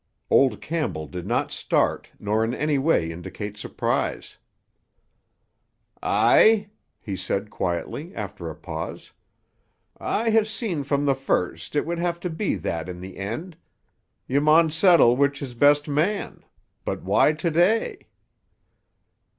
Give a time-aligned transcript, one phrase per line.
[0.31, 4.39] Old Campbell did not start nor in any way indicate surprise.
[6.01, 9.11] "Aye!" he said quietly after a pause.
[9.99, 13.55] "I ha' seen from the first it would have to be that in the end.
[14.25, 16.43] Ye maun settle which is best man.
[16.83, 18.07] But why to day?"